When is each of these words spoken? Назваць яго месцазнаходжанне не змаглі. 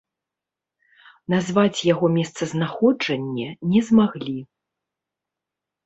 Назваць 1.33 1.85
яго 1.93 2.05
месцазнаходжанне 2.17 3.47
не 3.75 3.81
змаглі. 3.91 4.39